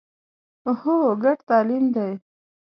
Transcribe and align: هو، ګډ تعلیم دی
هو، 0.79 0.95
ګډ 1.23 1.37
تعلیم 1.49 1.85
دی 1.95 2.11